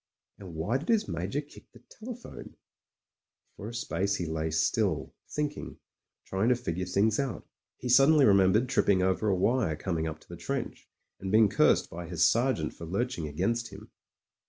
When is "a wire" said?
9.27-9.75